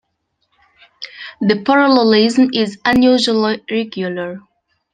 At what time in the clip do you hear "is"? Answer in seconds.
2.55-2.79